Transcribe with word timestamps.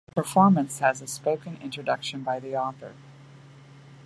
The 0.07 0.13
performance 0.13 0.79
has 0.79 1.03
a 1.03 1.05
spoken 1.05 1.59
introduction 1.61 2.23
by 2.23 2.39
the 2.39 2.55
author. 2.55 2.93